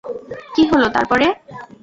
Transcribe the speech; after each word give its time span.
কী 0.53 0.63
হল 0.71 0.83
তার 0.95 1.05
পরে? 1.11 1.27